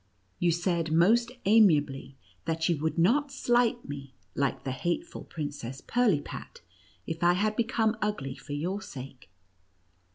[0.39, 2.15] You said most amiably,
[2.45, 6.61] that you would not slight me, like the hateful Princess Pirlipat,
[7.05, 9.29] if I had become ugly for your sake.